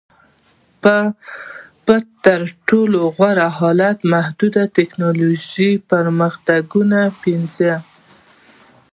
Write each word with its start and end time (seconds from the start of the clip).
په 1.85 1.95
تر 2.25 2.41
ټولو 2.67 2.99
غوره 3.15 3.47
حالت 3.57 3.97
کې 4.01 4.09
محدود 4.13 4.55
ټکنالوژیکي 4.75 5.69
پرمختګونه 5.91 6.99
پنځوي 7.23 7.73